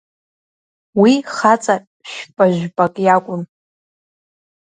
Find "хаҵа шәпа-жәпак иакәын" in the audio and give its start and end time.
1.35-3.41